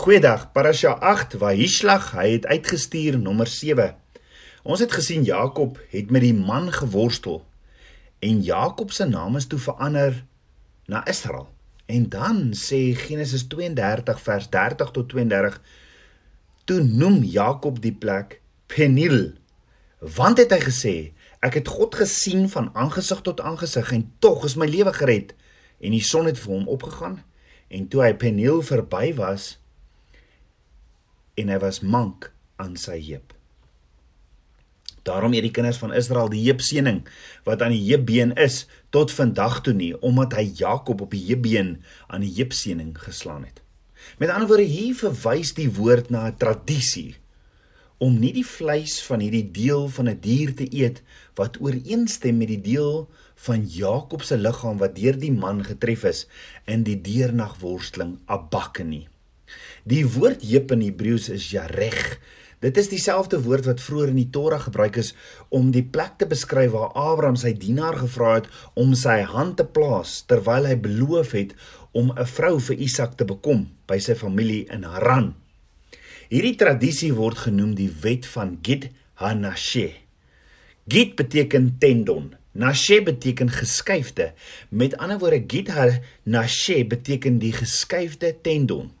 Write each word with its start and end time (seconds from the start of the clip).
Goeiedag, 0.00 0.46
Parasha 0.52 0.94
8 1.04 1.34
Wahishlach, 1.42 2.14
hy 2.16 2.38
het 2.38 2.46
uitgestuur 2.48 3.18
nommer 3.20 3.50
7. 3.52 3.90
Ons 4.64 4.80
het 4.80 4.94
gesien 4.96 5.26
Jakob 5.28 5.76
het 5.92 6.08
met 6.08 6.24
die 6.24 6.32
man 6.32 6.70
geworstel 6.72 7.42
en 8.24 8.40
Jakob 8.40 8.94
se 8.96 9.04
naam 9.04 9.36
is 9.36 9.44
toe 9.52 9.58
verander 9.60 10.22
na 10.88 11.04
Israel. 11.04 11.50
En 11.84 12.08
dan 12.08 12.40
sê 12.56 12.80
Genesis 12.96 13.44
32 13.52 14.24
vers 14.24 14.48
30 14.48 14.96
tot 14.96 15.12
32 15.12 15.60
toe 16.64 16.80
noem 16.80 17.20
Jakob 17.20 17.84
die 17.84 17.92
plek 17.92 18.40
Peniel 18.72 19.34
want 20.00 20.40
het 20.40 20.56
hy 20.56 20.64
gesê 20.64 20.96
ek 21.44 21.60
het 21.60 21.68
God 21.76 22.00
gesien 22.00 22.48
van 22.48 22.72
aangesig 22.72 23.20
tot 23.28 23.44
aangesig 23.44 23.92
en 23.92 24.08
tog 24.24 24.48
is 24.48 24.56
my 24.56 24.64
lewe 24.64 24.96
gered 24.96 25.36
en 25.76 25.92
die 25.92 26.04
son 26.08 26.24
het 26.32 26.40
vir 26.40 26.56
hom 26.56 26.68
opgegaan 26.72 27.20
en 27.68 27.90
toe 27.92 28.08
hy 28.08 28.14
Peniel 28.16 28.64
verby 28.64 29.10
was 29.20 29.59
en 31.34 31.48
hy 31.48 31.58
was 31.58 31.80
mank 31.80 32.32
aan 32.56 32.76
sy 32.76 32.98
heup 33.10 33.34
Daarom 35.02 35.32
het 35.32 35.42
die 35.42 35.54
kinders 35.54 35.78
van 35.80 35.94
Israel 35.96 36.28
die 36.28 36.42
heupseëning 36.44 37.00
wat 37.46 37.62
aan 37.64 37.72
die 37.72 37.86
heupbeen 37.88 38.34
is 38.36 38.66
tot 38.94 39.12
vandag 39.16 39.60
toe 39.64 39.74
nie 39.74 39.94
omdat 40.04 40.36
hy 40.36 40.44
Jakob 40.60 41.00
op 41.00 41.14
die 41.16 41.24
heupbeen 41.30 41.78
aan 42.12 42.24
die 42.26 42.34
heupseëning 42.36 42.92
geslaan 43.00 43.46
het. 43.48 43.62
Met 44.20 44.32
ander 44.32 44.48
woorde 44.48 44.68
hier 44.68 44.94
verwys 44.96 45.54
die 45.56 45.70
woord 45.72 46.10
na 46.12 46.26
'n 46.28 46.36
tradisie 46.36 47.16
om 48.00 48.18
nie 48.20 48.32
die 48.32 48.46
vleis 48.46 49.00
van 49.04 49.20
hierdie 49.20 49.50
deel 49.52 49.88
van 49.88 50.08
'n 50.08 50.20
die 50.20 50.36
dier 50.36 50.54
te 50.54 50.68
eet 50.68 51.02
wat 51.36 51.60
ooreenstem 51.60 52.36
met 52.36 52.48
die 52.48 52.60
deel 52.60 53.08
van 53.34 53.66
Jakob 53.66 54.22
se 54.22 54.36
liggaam 54.36 54.78
wat 54.78 54.96
deur 54.96 55.18
die 55.18 55.32
man 55.32 55.64
getref 55.64 56.04
is 56.04 56.26
in 56.64 56.82
die 56.82 57.00
deernagworsteling 57.00 58.18
abakke 58.26 58.84
nie. 58.84 59.08
Die 59.84 60.04
woord 60.06 60.42
heup 60.42 60.72
in 60.72 60.82
Hebreëus 60.86 61.28
is 61.28 61.50
yareg 61.50 62.18
Dit 62.60 62.76
is 62.76 62.90
dieselfde 62.92 63.38
woord 63.40 63.64
wat 63.70 63.80
vroeër 63.80 64.10
in 64.12 64.18
die 64.20 64.28
Torah 64.28 64.60
gebruik 64.60 64.98
is 65.00 65.14
om 65.48 65.70
die 65.72 65.84
plek 65.94 66.18
te 66.20 66.26
beskryf 66.28 66.74
waar 66.74 66.90
Abraham 66.92 67.38
sy 67.40 67.54
dienaar 67.56 67.96
gevra 68.02 68.34
het 68.34 68.50
om 68.82 68.92
sy 68.92 69.22
hand 69.24 69.56
te 69.56 69.64
plaas 69.64 70.18
terwyl 70.28 70.68
hy 70.68 70.76
beloof 70.76 71.32
het 71.38 71.54
om 71.96 72.12
'n 72.12 72.28
vrou 72.34 72.58
vir 72.60 72.76
Isak 72.88 73.16
te 73.16 73.24
bekom 73.24 73.64
by 73.88 73.98
sy 73.98 74.14
familie 74.14 74.66
in 74.68 74.84
Haran. 74.84 75.32
Hierdie 76.28 76.56
tradisie 76.56 77.14
word 77.16 77.48
genoem 77.48 77.74
die 77.74 77.90
wet 78.02 78.26
van 78.26 78.58
Gid 78.62 78.90
Hanashe. 79.14 79.96
Gid 80.86 81.16
beteken 81.16 81.78
tendon. 81.78 82.36
Nashe 82.52 83.00
beteken 83.02 83.48
geskuifde. 83.48 84.32
Met 84.68 84.96
ander 84.98 85.18
woorde 85.18 85.44
Gid 85.48 85.68
Hanashe 85.68 86.84
beteken 86.84 87.38
die 87.38 87.52
geskuifde 87.52 88.36
tendon. 88.42 88.92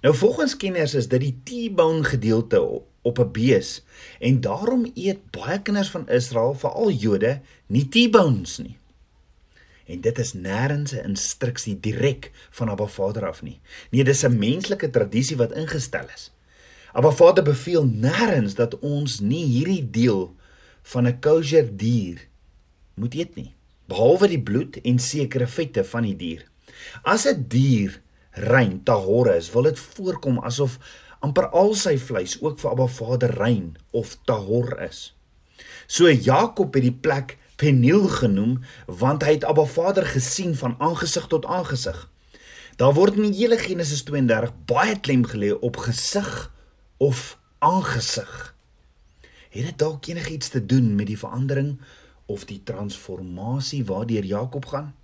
Nou 0.00 0.14
volgens 0.14 0.56
kenners 0.56 0.94
is 0.94 1.08
dit 1.08 1.20
die 1.20 1.34
T-bone 1.44 2.04
gedeelte 2.04 2.60
op 3.02 3.18
'n 3.18 3.32
bees 3.32 3.84
en 4.20 4.40
daarom 4.40 4.90
eet 4.94 5.30
baie 5.30 5.62
kinders 5.62 5.90
van 5.90 6.08
Israel, 6.08 6.54
veral 6.54 6.90
Jode, 6.90 7.40
nie 7.66 7.88
T-bones 7.88 8.58
nie. 8.58 8.78
En 9.86 10.00
dit 10.00 10.18
is 10.18 10.34
nêrens 10.34 10.92
'n 10.92 11.04
instruksie 11.04 11.80
direk 11.80 12.30
van 12.50 12.68
Abba 12.68 12.86
Vader 12.86 13.26
af 13.26 13.42
nie. 13.42 13.60
Nee, 13.90 14.04
dis 14.04 14.24
'n 14.24 14.38
menslike 14.38 14.90
tradisie 14.90 15.36
wat 15.36 15.52
ingestel 15.52 16.06
is. 16.14 16.30
Abba 16.92 17.10
Vader 17.10 17.44
beveel 17.44 17.86
nêrens 17.86 18.54
dat 18.54 18.78
ons 18.78 19.20
nie 19.20 19.44
hierdie 19.44 19.90
deel 19.90 20.36
van 20.82 21.06
'n 21.06 21.20
kosher 21.20 21.76
dier 21.76 22.28
moet 22.94 23.14
eet 23.14 23.34
nie, 23.34 23.54
behalwe 23.86 24.28
die 24.28 24.42
bloed 24.42 24.80
en 24.80 24.98
sekere 24.98 25.46
vette 25.46 25.84
van 25.84 26.02
die 26.02 26.16
dier. 26.16 26.46
As 27.02 27.26
'n 27.26 27.46
die 27.48 27.48
dier 27.48 28.02
rein 28.46 28.82
tahore 28.84 29.36
is, 29.36 29.50
wil 29.52 29.68
dit 29.68 29.78
voorkom 29.78 30.38
asof 30.46 30.78
amper 31.24 31.48
al 31.50 31.74
sy 31.74 31.96
vleis 31.98 32.36
ook 32.42 32.60
vir 32.62 32.70
Abba 32.70 32.86
Vader 32.86 33.34
rein 33.40 33.76
of 33.90 34.16
tahor 34.28 34.76
is. 34.86 35.12
So 35.86 36.10
Jakob 36.10 36.74
het 36.74 36.86
die 36.86 36.94
plek 36.94 37.36
Peniel 37.58 38.06
genoem 38.08 38.60
want 38.86 39.24
hy 39.26 39.38
het 39.38 39.46
Abba 39.48 39.64
Vader 39.66 40.06
gesien 40.06 40.54
van 40.56 40.76
aangesig 40.78 41.26
tot 41.26 41.46
aangesig. 41.46 42.04
Daar 42.78 42.94
word 42.94 43.18
in 43.18 43.26
die 43.26 43.40
hele 43.40 43.58
Genesis 43.58 44.04
32 44.06 44.52
baie 44.70 44.94
klem 45.02 45.24
gelê 45.26 45.50
op 45.50 45.80
gesig 45.82 46.28
of 47.02 47.38
aangesig. 47.58 48.54
Het 49.50 49.64
dit 49.72 49.78
dalk 49.78 50.06
enigiets 50.06 50.52
te 50.54 50.62
doen 50.66 50.94
met 50.94 51.10
die 51.10 51.18
verandering 51.18 51.80
of 52.30 52.44
die 52.46 52.60
transformasie 52.62 53.82
waardeur 53.88 54.24
Jakob 54.24 54.70
gaan? 54.70 54.94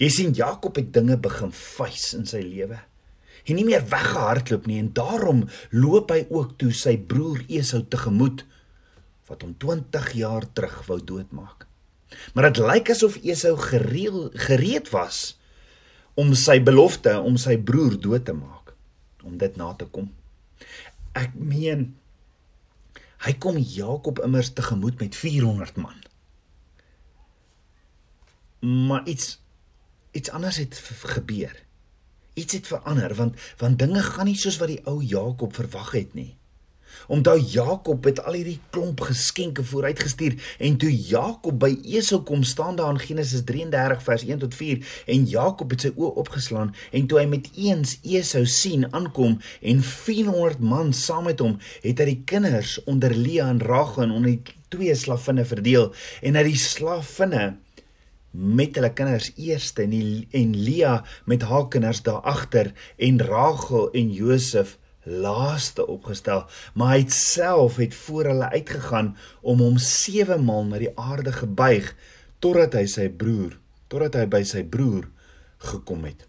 Jy 0.00 0.10
sien 0.12 0.34
Jakob 0.36 0.76
het 0.80 0.92
dinge 0.94 1.16
begin 1.20 1.52
vuis 1.52 2.10
in 2.16 2.26
sy 2.28 2.42
lewe. 2.44 2.80
Hy 3.46 3.54
nie 3.54 3.66
meer 3.68 3.84
weggehardloop 3.86 4.66
nie 4.66 4.80
en 4.82 4.90
daarom 4.94 5.44
loop 5.70 6.10
hy 6.10 6.24
ook 6.26 6.56
toe 6.60 6.72
sy 6.74 6.96
broer 6.98 7.44
Esau 7.46 7.84
tegemoet 7.86 8.42
wat 9.30 9.42
hom 9.42 9.54
20 9.62 10.12
jaar 10.18 10.46
terug 10.54 10.80
wou 10.88 10.98
doodmaak. 11.02 11.66
Maar 12.34 12.50
dit 12.50 12.62
lyk 12.62 12.90
asof 12.94 13.18
Esau 13.22 13.54
gereel 13.60 14.30
gereed 14.48 14.90
was 14.94 15.36
om 16.16 16.32
sy 16.38 16.58
belofte 16.64 17.12
om 17.20 17.36
sy 17.40 17.58
broer 17.60 17.98
dood 18.00 18.24
te 18.26 18.34
maak, 18.34 18.72
om 19.26 19.36
dit 19.38 19.56
na 19.60 19.72
te 19.76 19.88
kom. 19.92 20.08
Ek 21.16 21.34
meen 21.36 21.90
hy 23.26 23.32
kom 23.42 23.58
Jakob 23.58 24.20
immers 24.24 24.52
tegemoet 24.54 25.00
met 25.00 25.16
400 25.16 25.80
man. 25.80 25.96
Maar 28.86 29.06
iets 29.08 29.36
iets 30.16 30.30
anders 30.30 30.56
het 30.56 30.80
gebeur. 31.16 31.54
Iets 32.34 32.58
het 32.58 32.66
verander 32.66 33.14
want 33.14 33.34
want 33.60 33.78
dinge 33.78 34.02
gaan 34.02 34.28
nie 34.28 34.38
soos 34.40 34.58
wat 34.62 34.72
die 34.72 34.82
ou 34.84 34.98
Jakob 35.04 35.54
verwag 35.54 35.92
het 35.96 36.14
nie. 36.14 36.32
Onthou 37.06 37.40
Jakob 37.40 38.04
het 38.04 38.22
al 38.24 38.38
hierdie 38.38 38.60
klomp 38.70 39.00
geskenke 39.04 39.64
vooruitgestuur 39.64 40.36
en 40.58 40.76
toe 40.80 40.90
Jakob 40.90 41.58
by 41.60 41.70
Esau 41.84 42.22
kom 42.28 42.42
staan 42.42 42.78
daar 42.80 42.94
in 42.94 43.02
Genesis 43.02 43.44
33 43.44 44.02
vers 44.02 44.24
1 44.24 44.38
tot 44.44 44.54
4 44.54 45.02
en 45.14 45.26
Jakob 45.30 45.74
het 45.74 45.86
sy 45.86 45.92
oë 45.94 46.14
opgeslaan 46.22 46.72
en 46.90 47.06
toe 47.10 47.20
hy 47.20 47.26
met 47.30 47.50
eens 47.54 47.98
Esau 48.02 48.44
sien 48.50 48.88
aankom 48.92 49.36
en 49.60 49.84
400 49.90 50.64
man 50.72 50.94
saam 50.96 51.28
met 51.30 51.44
hom 51.44 51.58
het 51.84 52.00
hy 52.00 52.08
die 52.14 52.22
kinders 52.32 52.78
onder 52.84 53.14
Lea 53.14 53.50
en 53.52 53.62
Rachel 53.62 54.08
en 54.08 54.16
onder 54.16 54.34
die 54.34 54.56
twee 54.72 54.96
slavinne 54.96 55.44
verdeel 55.46 55.92
en 56.22 56.40
hy 56.40 56.48
die 56.48 56.60
slavinne 56.60 57.54
met 58.36 58.76
hulle 58.76 58.92
kinders 58.92 59.30
eerste 59.40 59.86
en 59.86 59.92
die, 59.94 60.26
en 60.36 60.56
Lia 60.56 60.96
met 61.24 61.42
haar 61.48 61.68
kinders 61.72 62.02
daar 62.04 62.20
agter 62.28 62.72
en 62.96 63.22
Rachel 63.24 63.90
en 63.90 64.12
Josef 64.12 64.76
laaste 65.06 65.86
opgestel. 65.86 66.44
Maar 66.74 66.96
hy 66.96 67.04
self 67.14 67.76
het 67.80 67.94
voor 67.94 68.32
hulle 68.32 68.50
uitgegaan 68.50 69.14
om 69.40 69.62
hom 69.62 69.78
7 69.78 70.42
maal 70.44 70.66
na 70.66 70.80
die 70.82 70.92
aarde 70.98 71.32
gebuig 71.32 71.92
totdat 72.42 72.74
hy 72.76 72.86
sy 72.90 73.08
broer 73.08 73.56
totdat 73.86 74.18
hy 74.18 74.26
by 74.26 74.42
sy 74.46 74.64
broer 74.66 75.06
gekom 75.70 76.04
het. 76.08 76.24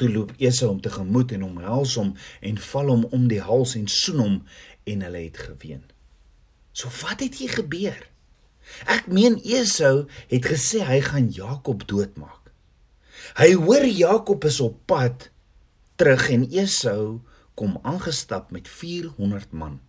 Toe 0.00 0.08
loop 0.08 0.32
Esau 0.40 0.70
hom 0.70 0.80
tegemoet 0.80 1.34
en 1.36 1.44
omhels 1.44 1.98
hom 2.00 2.14
en 2.40 2.60
val 2.70 2.92
hom 2.94 3.04
om 3.12 3.26
die 3.28 3.42
hals 3.44 3.76
en 3.76 3.84
soen 3.92 4.22
hom 4.24 4.38
en 4.88 5.04
hulle 5.04 5.24
het 5.26 5.42
geween. 5.50 5.82
So 6.72 6.88
wat 7.02 7.20
het 7.20 7.36
hier 7.42 7.52
gebeur 7.52 8.00
Ek 8.86 9.06
meen 9.06 9.38
Esau 9.44 10.06
het 10.30 10.46
gesê 10.46 10.84
hy 10.86 11.00
gaan 11.04 11.28
Jakob 11.34 11.86
doodmaak. 11.88 12.52
Hy 13.36 13.52
hoor 13.54 13.84
Jakob 13.84 14.44
is 14.48 14.60
op 14.64 14.78
pad 14.90 15.28
terug 16.00 16.30
en 16.32 16.46
Esau 16.48 17.20
kom 17.54 17.78
aangestap 17.82 18.50
met 18.54 18.68
400 18.68 19.52
man. 19.52 19.80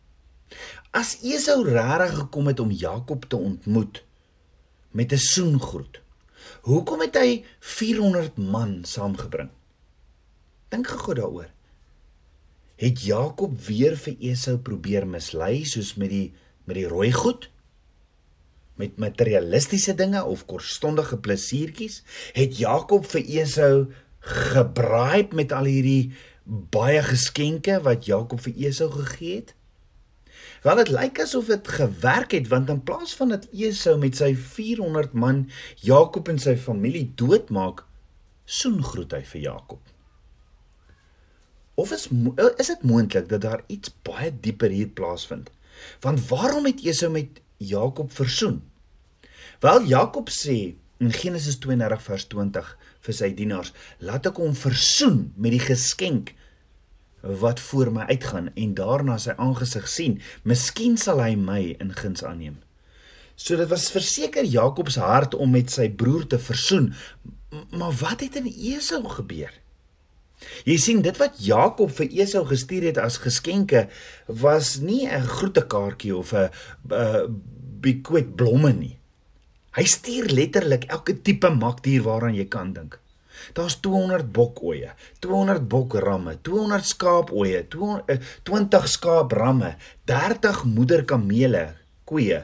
As 0.91 1.15
Esau 1.23 1.61
regtig 1.63 2.17
gekom 2.19 2.51
het 2.51 2.59
om 2.59 2.71
Jakob 2.71 3.25
te 3.29 3.37
ontmoet 3.37 4.03
met 4.91 5.13
'n 5.13 5.17
soengroet, 5.17 6.01
hoekom 6.67 6.99
het 6.99 7.15
hy 7.15 7.45
400 7.59 8.37
man 8.37 8.83
saamgebring? 8.83 9.49
Dink 10.69 10.87
gou 10.87 11.15
daaroor. 11.15 11.49
Het 12.75 13.01
Jakob 13.01 13.59
weer 13.67 13.97
vir 13.97 14.15
Esau 14.19 14.57
probeer 14.57 15.07
mislei 15.07 15.65
soos 15.65 15.95
met 15.95 16.09
die 16.09 16.33
met 16.65 16.75
die 16.75 16.87
rooi 16.87 17.11
goed? 17.11 17.50
Met 18.81 18.97
materialistiese 19.01 19.93
dinge 19.97 20.23
of 20.25 20.45
kortstondige 20.49 21.19
plesiertjies, 21.21 22.01
het 22.33 22.57
Jakob 22.57 23.05
vir 23.13 23.23
Esau 23.41 23.75
gebraai 24.21 25.27
met 25.37 25.53
al 25.53 25.69
hierdie 25.69 26.11
baie 26.73 27.01
geskenke 27.05 27.79
wat 27.85 28.05
Jakob 28.09 28.41
vir 28.41 28.57
Esau 28.69 28.89
gegee 28.93 29.35
het. 29.41 29.53
Wel 30.61 30.81
dit 30.81 30.91
lyk 30.93 31.21
asof 31.23 31.47
dit 31.49 31.67
gewerk 31.77 32.33
het 32.37 32.49
want 32.51 32.69
in 32.69 32.83
plaas 32.85 33.13
van 33.17 33.33
dat 33.33 33.47
Esau 33.51 33.95
met 34.01 34.17
sy 34.17 34.33
400 34.35 35.13
man 35.13 35.47
Jakob 35.81 36.29
en 36.29 36.41
sy 36.41 36.55
familie 36.57 37.07
doodmaak, 37.17 37.85
soen 38.45 38.81
groet 38.83 39.15
hy 39.17 39.23
vir 39.33 39.41
Jakob. 39.41 39.81
Of 41.81 41.93
is 41.95 42.09
is 42.61 42.67
dit 42.67 42.83
moontlik 42.83 43.29
dat 43.29 43.41
daar 43.41 43.63
iets 43.67 43.93
baie 44.05 44.29
dieper 44.39 44.69
hier 44.69 44.89
plaasvind? 44.89 45.49
Want 46.01 46.27
waarom 46.29 46.65
het 46.69 46.83
Esau 46.85 47.09
met 47.11 47.41
Jakob 47.57 48.11
versoen? 48.13 48.61
Wel 49.59 49.83
Jakob 49.91 50.29
sê 50.29 50.75
in 51.01 51.11
Genesis 51.11 51.57
32 51.59 52.01
vers 52.01 52.27
20 52.27 52.77
vir 53.01 53.13
sy 53.17 53.31
dienaars, 53.33 53.73
laat 53.99 54.27
ek 54.29 54.37
hom 54.37 54.53
versoen 54.55 55.31
met 55.35 55.55
die 55.55 55.63
geskenk 55.63 56.35
wat 57.21 57.59
voor 57.59 57.91
my 57.93 58.05
uitgaan 58.09 58.49
en 58.55 58.73
daarna 58.77 59.17
sy 59.21 59.33
aangesig 59.37 59.87
sien. 59.89 60.19
Miskien 60.43 60.97
sal 60.97 61.21
hy 61.21 61.35
my 61.37 61.61
in 61.81 61.93
guns 61.97 62.23
aanneem. 62.25 62.59
So 63.35 63.57
dit 63.57 63.69
was 63.69 63.89
verseker 63.93 64.45
Jakob 64.45 64.89
se 64.93 65.01
hart 65.01 65.33
om 65.33 65.53
met 65.53 65.73
sy 65.73 65.89
broer 65.89 66.27
te 66.29 66.39
versoen. 66.41 66.91
Maar 67.73 67.93
wat 68.01 68.21
het 68.25 68.37
in 68.41 68.49
Esau 68.49 69.03
gebeur? 69.09 69.53
Jy 70.65 70.77
sien 70.81 71.01
dit 71.05 71.17
wat 71.21 71.37
Jakob 71.45 71.93
vir 71.93 72.09
Esau 72.21 72.43
gestuur 72.49 72.87
het 72.89 72.99
as 73.01 73.21
geskenke 73.21 73.87
was 74.27 74.79
nie 74.81 75.05
'n 75.07 75.21
groetekaartjie 75.21 76.15
of 76.15 76.33
'n 76.33 76.49
bekwet 77.81 78.35
blomme 78.35 78.73
nie. 78.73 79.00
Hy 79.71 79.85
stuur 79.87 80.27
letterlik 80.35 80.89
elke 80.91 81.15
tipe 81.23 81.49
makdier 81.49 82.03
waaraan 82.03 82.35
jy 82.35 82.47
kan 82.51 82.73
dink. 82.75 82.99
Daar's 83.55 83.79
200 83.81 84.27
bokoeie, 84.35 84.91
200 85.23 85.63
bokramme, 85.67 86.35
200 86.43 86.85
skaapoeie, 86.85 87.63
20 87.67 88.87
skaapramme, 88.87 89.75
30 90.05 90.65
moederkamele, 90.75 91.63
koeie 92.05 92.43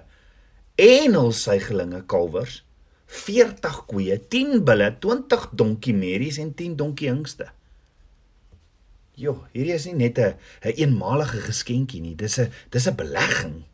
en 0.78 1.18
hul 1.18 1.32
suigelinge 1.34 2.04
kalwers, 2.10 2.62
40 3.08 3.84
koeie, 3.90 4.18
10 4.32 4.64
bulle, 4.66 4.90
20 5.04 5.48
donkie 5.58 5.96
merries 5.98 6.38
en 6.42 6.52
10 6.54 6.76
donkie 6.80 7.10
hingste. 7.10 7.52
Jo, 9.18 9.34
hierdie 9.54 9.74
is 9.74 9.88
nie 9.90 9.98
net 9.98 10.20
'n 10.20 10.36
'n 10.62 10.74
eenmalige 10.78 11.42
geskenkie 11.42 12.02
nie, 12.02 12.16
dis 12.16 12.38
'n 12.40 12.52
dis 12.72 12.88
'n 12.88 12.96
belegging. 12.96 13.66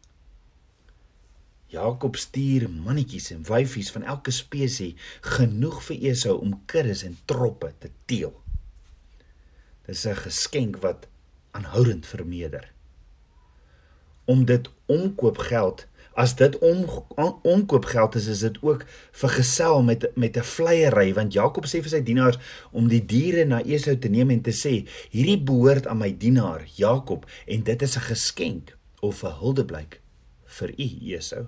Jakob 1.74 2.16
stuur 2.22 2.68
mannetjies 2.70 3.32
en 3.34 3.46
wyfies 3.50 3.90
van 3.96 4.04
elke 4.14 4.32
spesies 4.32 5.14
genoeg 5.36 5.80
vir 5.88 6.04
Esau 6.12 6.36
om 6.38 6.60
kuddes 6.70 7.02
en 7.08 7.16
troppe 7.26 7.72
te 7.82 7.90
teel. 8.06 8.36
Dis 9.88 10.06
'n 10.06 10.16
geskenk 10.16 10.78
wat 10.86 11.08
aanhoudend 11.52 12.06
vermeerder. 12.06 12.72
Om 14.26 14.46
dit 14.46 14.70
omkoopgeld 14.86 15.88
as 16.14 16.36
dit 16.36 16.58
om 16.60 16.86
omkoopgeld 17.42 18.16
is, 18.16 18.28
is 18.28 18.40
dit 18.40 18.58
ook 18.62 18.86
vergesel 19.12 19.84
met 19.84 20.12
met 20.16 20.38
'n 20.38 20.44
vleiery 20.44 21.14
want 21.14 21.34
Jakob 21.34 21.66
sê 21.66 21.82
vir 21.82 21.90
sy 21.90 22.04
dienaars 22.04 22.38
om 22.72 22.88
die 22.88 23.06
diere 23.06 23.46
na 23.46 23.64
Esau 23.64 23.98
te 23.98 24.10
neem 24.10 24.30
en 24.30 24.42
te 24.42 24.52
sê 24.52 24.86
hierdie 25.10 25.42
behoort 25.42 25.88
aan 25.88 25.98
my 25.98 26.18
dienaar 26.18 26.68
Jakob 26.76 27.26
en 27.48 27.64
dit 27.64 27.82
is 27.82 27.98
'n 27.98 28.08
geskenk 28.14 28.78
of 29.00 29.24
'n 29.24 29.38
huldeblyk 29.40 30.02
vir 30.46 30.70
u 30.70 30.90
Esau. 31.18 31.46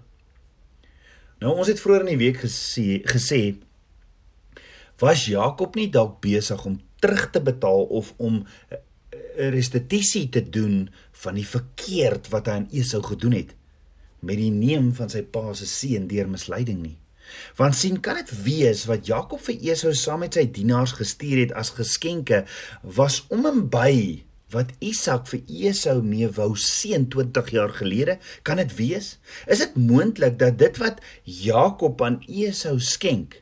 Nou 1.46 1.54
ons 1.62 1.70
het 1.70 1.78
vroeër 1.78 2.08
in 2.08 2.16
die 2.16 2.24
week 2.24 2.40
gesê 2.42 3.04
gesê 3.06 3.40
was 4.98 5.28
Jakob 5.30 5.76
nie 5.78 5.92
dalk 5.94 6.18
besig 6.24 6.64
om 6.66 6.80
terug 7.04 7.28
te 7.36 7.42
betaal 7.44 7.84
of 8.00 8.14
om 8.18 8.40
'n 8.42 9.52
restituisie 9.54 10.30
te 10.30 10.42
doen 10.42 10.90
van 11.12 11.36
die 11.38 11.46
verkeerd 11.46 12.32
wat 12.34 12.48
hy 12.48 12.54
aan 12.58 12.70
Esau 12.72 13.04
gedoen 13.04 13.36
het 13.38 13.54
met 14.20 14.38
die 14.42 14.50
neem 14.50 14.94
van 14.98 15.10
sy 15.10 15.22
pa 15.22 15.54
se 15.54 15.68
seun 15.70 16.08
deur 16.08 16.28
misleiding 16.28 16.82
nie. 16.82 16.98
Want 17.56 17.76
sien 17.76 18.00
kan 18.00 18.16
dit 18.16 18.32
wees 18.44 18.86
wat 18.90 19.06
Jakob 19.06 19.42
vir 19.42 19.62
Esau 19.62 19.94
saam 19.94 20.20
met 20.26 20.34
sy 20.34 20.46
dienaars 20.52 20.98
gestuur 20.98 21.38
het 21.44 21.54
as 21.54 21.76
geskenke 21.78 22.46
was 22.82 23.26
om 23.30 23.46
en 23.46 23.70
by 23.70 24.24
wat 24.56 24.72
Isak 24.80 25.28
vir 25.32 25.44
Esau 25.70 26.00
mee 26.02 26.30
wou 26.38 26.54
seën 26.56 27.08
20 27.12 27.52
jaar 27.56 27.74
gelede, 27.76 28.18
kan 28.48 28.62
dit 28.62 28.72
wees? 28.80 29.16
Is 29.52 29.62
dit 29.64 29.76
moontlik 29.76 30.40
dat 30.40 30.58
dit 30.62 30.80
wat 30.82 31.02
Jakob 31.24 32.02
aan 32.02 32.22
Esau 32.28 32.80
skenk 32.80 33.42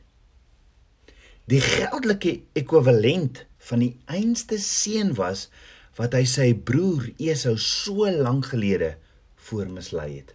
die 1.44 1.60
geldelike 1.60 2.38
ekwivalent 2.56 3.42
van 3.68 3.82
die 3.84 3.92
einste 4.08 4.56
seën 4.60 5.12
was 5.18 5.50
wat 5.98 6.16
hy 6.16 6.24
sy 6.28 6.52
broer 6.56 7.10
Esau 7.20 7.58
so 7.60 8.08
lank 8.08 8.48
gelede 8.54 8.94
voormislei 9.48 10.08
het? 10.14 10.32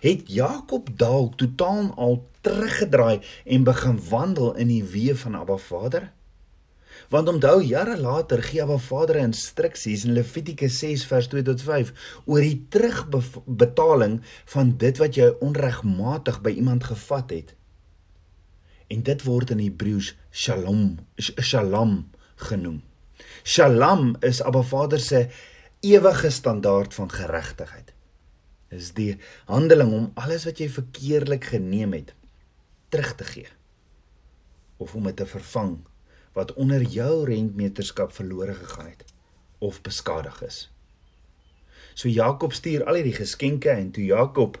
het 0.00 0.28
Jakob 0.30 0.88
dalk 0.98 1.36
totaal 1.40 1.92
al 1.96 2.18
teruggedraai 2.40 3.20
en 3.44 3.64
begin 3.64 3.98
wandel 4.08 4.54
in 4.54 4.70
die 4.72 4.84
weë 4.84 5.16
van 5.22 5.38
Abba 5.40 5.56
Vader? 5.56 6.10
Want 7.08 7.28
onthou 7.28 7.60
jare 7.62 7.96
later 8.00 8.42
gee 8.42 8.62
Abba 8.62 8.78
Vader 8.82 9.20
instruksies 9.22 10.04
in 10.04 10.16
Levitikus 10.16 10.78
6 10.82 11.06
vers 11.06 11.28
2 11.32 11.42
tot 11.46 11.62
5 11.62 11.92
oor 12.26 12.42
die 12.42 12.66
terugbetaling 12.70 14.20
van 14.54 14.74
dit 14.80 14.98
wat 15.02 15.18
jy 15.18 15.30
onregmatig 15.44 16.40
by 16.42 16.54
iemand 16.58 16.88
gevat 16.90 17.30
het. 17.30 17.54
En 18.90 19.02
dit 19.02 19.26
word 19.26 19.50
in 19.54 19.62
Hebreëus 19.62 20.14
Shalom, 20.30 20.98
Shalom 21.18 21.98
genoem. 22.48 22.82
Shalom 23.44 24.14
is 24.26 24.42
Abba 24.42 24.62
Vader 24.62 25.00
se 25.00 25.26
ewige 25.86 26.30
standaard 26.30 26.94
van 26.94 27.10
geregtigheid 27.10 27.92
is 28.74 28.92
die 28.96 29.16
handeling 29.46 29.92
om 29.94 30.06
alles 30.18 30.46
wat 30.48 30.58
jy 30.60 30.68
verkeerlik 30.72 31.50
geneem 31.52 31.94
het 31.94 32.14
terug 32.90 33.12
te 33.18 33.26
gee 33.28 33.50
of 34.82 34.94
om 34.94 35.06
dit 35.06 35.16
te 35.16 35.26
vervang 35.30 35.76
wat 36.36 36.52
onder 36.60 36.82
jou 36.82 37.24
rentmeterskap 37.24 38.12
verlore 38.12 38.54
gegaan 38.54 38.90
het 38.92 39.04
of 39.58 39.80
beskadig 39.80 40.42
is. 40.44 40.58
So 41.96 42.08
Jakob 42.12 42.52
stuur 42.52 42.84
al 42.84 42.98
hierdie 43.00 43.16
geskenke 43.16 43.72
en 43.72 43.90
toe 43.96 44.04
Jakob 44.04 44.58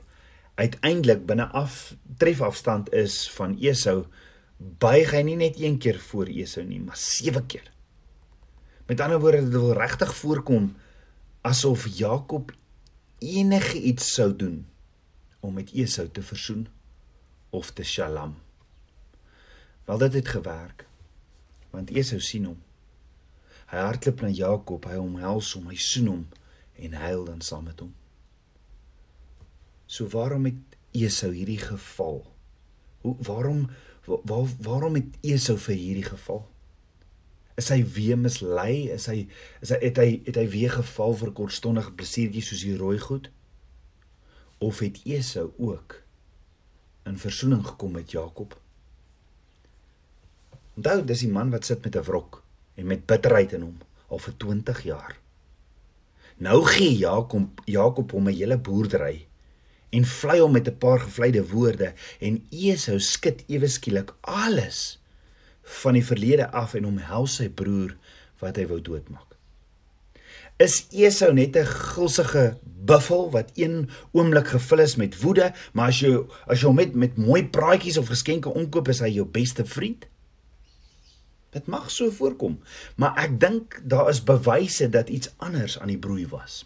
uiteindelik 0.56 1.26
binne 1.28 1.50
af 1.52 1.92
tref 2.16 2.40
afstand 2.40 2.88
is 2.96 3.18
van 3.36 3.58
Esau, 3.60 4.06
buig 4.56 5.12
hy 5.12 5.20
nie 5.28 5.36
net 5.36 5.60
een 5.60 5.76
keer 5.76 6.00
voor 6.00 6.32
Esau 6.32 6.64
nie, 6.64 6.80
maar 6.80 6.96
sewe 6.96 7.44
keer. 7.44 7.68
Met 8.88 9.04
ander 9.04 9.20
woorde, 9.20 9.44
dit 9.44 9.52
wil 9.52 9.76
regtig 9.76 10.16
voorkom 10.16 10.72
asof 11.44 11.84
Jakob 11.98 12.54
enige 13.20 13.82
iets 13.82 14.14
sou 14.14 14.30
doen 14.32 14.64
om 15.44 15.60
met 15.60 15.76
Esau 15.76 16.08
te 16.08 16.24
versoen 16.24 16.66
of 17.52 17.70
te 17.76 17.84
shalom. 17.84 18.32
Wel 19.84 19.98
dit 19.98 20.12
het 20.22 20.28
gewerk. 20.28 20.85
Want 21.72 21.90
Esau 21.90 22.20
sien 22.20 22.46
hom. 22.48 22.58
Hy 23.70 23.82
hardloop 23.82 24.22
na 24.22 24.30
Jakob, 24.30 24.86
hy 24.86 24.98
omhels 25.00 25.52
hom, 25.56 25.70
hy 25.72 25.78
soen 25.80 26.10
hom 26.12 26.24
en 26.76 26.98
huil 27.02 27.24
dan 27.26 27.40
saam 27.42 27.66
met 27.66 27.80
hom. 27.82 27.94
So 29.86 30.06
waarom 30.12 30.46
het 30.46 30.76
Esau 30.96 31.32
hierdie 31.34 31.60
geval? 31.62 32.22
Hoe 33.02 33.16
waarom 33.26 33.66
waar, 34.06 34.46
waarom 34.62 35.00
het 35.00 35.18
Esau 35.26 35.58
vir 35.58 35.74
hierdie 35.74 36.06
geval? 36.06 36.44
is 37.56 37.70
hy 37.72 37.80
weer 37.96 38.18
mislei 38.20 38.88
is 38.92 39.06
hy 39.08 39.22
is 39.64 39.72
hy 39.72 39.78
het 39.80 39.98
hy 40.00 40.08
het 40.26 40.36
hy 40.36 40.44
weer 40.52 40.72
geval 40.74 41.16
vir 41.16 41.32
kortstondige 41.38 41.94
plesiertjie 41.96 42.44
soos 42.44 42.64
die 42.66 42.76
rooi 42.76 42.98
goed 43.00 43.30
of 44.66 44.82
het 44.84 45.00
Esau 45.08 45.48
ook 45.56 46.02
in 47.08 47.16
versoening 47.22 47.64
gekom 47.64 47.96
met 47.96 48.12
Jakob 48.12 48.58
onthou 50.76 51.04
dis 51.04 51.24
die 51.24 51.32
man 51.32 51.50
wat 51.50 51.64
sit 51.64 51.84
met 51.84 51.96
'n 51.96 52.06
wrok 52.08 52.42
en 52.76 52.86
met 52.86 53.06
bitterheid 53.06 53.52
in 53.52 53.62
hom 53.62 53.78
al 54.08 54.18
vir 54.18 54.34
20 54.36 54.82
jaar 54.82 55.16
nou 56.36 56.64
gee 56.64 56.96
Jakob 56.96 57.60
Jakob 57.64 58.12
hom 58.12 58.28
'n 58.28 58.36
hele 58.36 58.58
boerdery 58.58 59.26
en 59.90 60.04
vlei 60.04 60.40
hom 60.40 60.52
met 60.52 60.68
'n 60.68 60.78
paar 60.78 61.00
gevleide 61.00 61.42
woorde 61.48 61.92
en 62.20 62.44
Esau 62.50 62.98
skud 62.98 63.44
ewe 63.46 63.68
skielik 63.68 64.14
alles 64.20 64.98
van 65.62 65.94
die 65.98 66.04
verlede 66.04 66.50
af 66.50 66.74
en 66.74 66.86
omhels 66.86 67.38
sy 67.40 67.48
broer 67.48 67.96
wat 68.42 68.56
hy 68.56 68.66
wou 68.70 68.80
doodmaak. 68.80 69.34
Is 70.62 70.86
Esau 70.90 71.32
net 71.32 71.56
'n 71.56 71.66
gulsige 71.66 72.58
buffel 72.62 73.30
wat 73.30 73.50
een 73.54 73.88
oomblik 74.12 74.48
gevul 74.48 74.78
is 74.78 74.96
met 74.96 75.20
woede, 75.20 75.52
maar 75.72 75.88
as 75.88 76.00
jy 76.00 76.24
as 76.46 76.60
jy 76.60 76.66
hom 76.66 76.76
met 76.76 76.94
met 76.94 77.16
mooi 77.16 77.44
praatjies 77.44 77.98
of 77.98 78.08
geskenke 78.08 78.48
omkoop, 78.48 78.88
is 78.88 79.00
hy 79.00 79.08
jou 79.08 79.26
beste 79.26 79.64
vriend? 79.64 80.06
Dit 81.56 81.68
mag 81.72 81.90
so 81.90 82.12
voorkom, 82.12 82.58
maar 83.00 83.16
ek 83.22 83.38
dink 83.40 83.78
daar 83.88 84.10
is 84.12 84.20
bewyse 84.28 84.90
dat 84.92 85.08
iets 85.08 85.32
anders 85.40 85.78
aan 85.80 85.92
die 85.92 86.00
broei 86.06 86.26
was. 86.28 86.64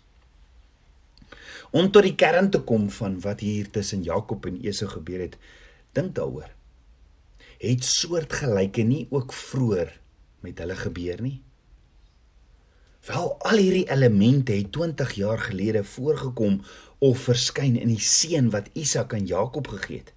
Om 1.71 1.93
tot 1.95 2.03
die 2.03 2.17
kern 2.19 2.51
te 2.51 2.59
kom 2.67 2.89
van 2.91 3.21
wat 3.23 3.45
hier 3.47 3.71
tussen 3.71 4.03
Jakob 4.03 4.49
en 4.51 4.59
Esau 4.67 4.91
gebeur 4.91 5.29
het, 5.29 5.37
dink 5.95 6.17
daaroor 6.19 6.51
het 7.61 7.85
soortgelyke 7.85 8.83
nie 8.89 9.03
ook 9.13 9.35
vroeër 9.37 9.91
met 10.41 10.63
hulle 10.63 10.77
gebeur 10.81 11.19
nie? 11.21 11.43
Wel 13.05 13.35
al 13.49 13.61
hierdie 13.61 13.85
elemente 13.93 14.57
het 14.57 14.73
20 14.73 15.13
jaar 15.19 15.39
gelede 15.45 15.85
voorgekom 15.85 16.63
of 17.05 17.27
verskyn 17.29 17.77
in 17.77 17.93
die 17.93 18.01
seën 18.01 18.49
wat 18.55 18.73
Isak 18.73 19.13
aan 19.17 19.29
Jakob 19.29 19.69
gegee 19.77 20.01
het 20.01 20.15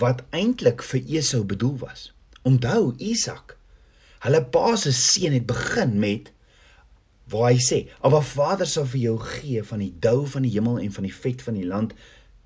wat 0.00 0.22
eintlik 0.32 0.80
vir 0.88 1.02
Esau 1.18 1.42
bedoel 1.44 1.74
was. 1.82 2.06
Onthou 2.48 2.94
Isak, 2.96 3.58
hulle 4.22 4.42
pa 4.54 4.76
se 4.78 4.92
seën 4.94 5.34
het 5.34 5.46
begin 5.46 5.98
met 5.98 6.32
waar 7.32 7.50
hy 7.50 7.60
sê: 7.62 7.78
"Aba 8.00 8.20
Vader 8.20 8.66
sal 8.66 8.86
vir 8.86 9.00
jou 9.00 9.18
gee 9.18 9.62
van 9.62 9.78
die 9.78 9.94
dou 9.98 10.26
van 10.26 10.42
die 10.42 10.52
hemel 10.52 10.78
en 10.78 10.92
van 10.92 11.06
die 11.06 11.14
vet 11.14 11.42
van 11.42 11.54
die 11.54 11.66
land 11.66 11.94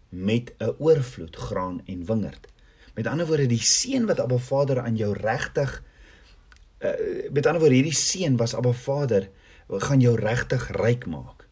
met 0.08 0.52
'n 0.58 0.76
oorvloed 0.78 1.36
graan 1.36 1.80
en 1.86 2.06
wingerd." 2.06 2.46
Met 2.94 3.06
ander 3.06 3.26
woorde, 3.26 3.46
die 3.46 3.60
seën 3.60 4.06
wat 4.06 4.20
Abba 4.20 4.38
Vader 4.38 4.80
aan 4.80 4.96
jou 4.96 5.12
regtig 5.12 5.82
uh, 6.80 6.90
met 7.32 7.46
ander 7.46 7.60
woorde, 7.60 7.74
hierdie 7.74 7.92
seën 7.96 8.36
was 8.36 8.54
Abba 8.54 8.72
Vader 8.72 9.28
gaan 9.68 10.00
jou 10.00 10.14
regtig 10.16 10.70
ryk 10.70 11.06
maak. 11.06 11.44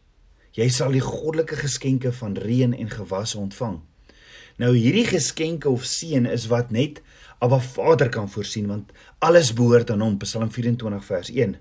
Jy 0.55 0.69
sal 0.71 0.95
die 0.95 1.03
goddelike 1.03 1.55
geskenke 1.59 2.13
van 2.15 2.37
reën 2.39 2.73
en 2.73 2.89
gewasse 2.89 3.37
ontvang. 3.37 3.81
Nou 4.61 4.71
hierdie 4.71 5.07
geskenke 5.07 5.69
of 5.69 5.83
seën 5.83 6.27
is 6.31 6.47
wat 6.47 6.71
net 6.71 7.01
Abba 7.43 7.59
Vader 7.59 8.09
kan 8.09 8.29
voorsien 8.31 8.69
want 8.71 8.93
alles 9.19 9.51
behoort 9.53 9.91
aan 9.91 10.03
hom 10.05 10.15
Psalm 10.21 10.51
24 10.51 11.03
vers 11.05 11.31
1. 11.33 11.57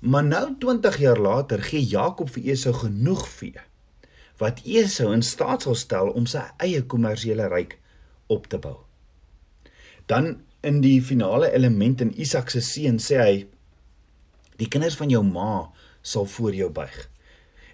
Maar 0.00 0.24
nou 0.24 0.44
20 0.58 0.98
jaar 1.02 1.18
later 1.18 1.62
gee 1.62 1.82
Jakob 1.82 2.30
vir 2.30 2.52
Esau 2.54 2.72
genoeg 2.84 3.26
vee 3.28 3.66
wat 4.40 4.62
Esau 4.64 5.10
in 5.12 5.22
staat 5.26 5.66
sal 5.66 5.76
stel 5.76 6.14
om 6.16 6.24
sy 6.30 6.46
eie 6.64 6.80
kommersiële 6.88 7.50
ryk 7.52 7.74
op 8.32 8.46
te 8.48 8.56
bou. 8.62 8.78
Dan 10.08 10.38
in 10.64 10.80
die 10.80 11.02
finale 11.04 11.50
element 11.52 12.00
in 12.00 12.14
Isak 12.16 12.48
se 12.54 12.62
seën 12.64 12.96
sê 13.02 13.18
hy 13.20 13.34
die 14.56 14.68
kinders 14.68 14.96
van 14.96 15.12
jou 15.12 15.20
ma 15.26 15.66
sal 16.00 16.24
voor 16.24 16.56
jou 16.56 16.70
buig. 16.72 17.09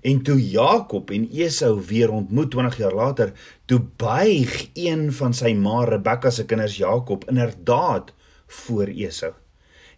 En 0.06 0.20
toe 0.22 0.38
Jakob 0.38 1.10
en 1.10 1.24
Esau 1.34 1.80
weer 1.88 2.12
ontmoet 2.14 2.50
20 2.50 2.76
jaar 2.78 2.94
later, 2.94 3.32
toe 3.66 3.80
buig 3.98 4.68
een 4.78 5.08
van 5.12 5.34
sy 5.34 5.50
ma 5.58 5.80
Rebekka 5.88 6.30
se 6.30 6.44
kinders 6.46 6.76
Jakob 6.78 7.26
inderdaad 7.30 8.12
voor 8.60 8.92
Esau. 8.92 9.32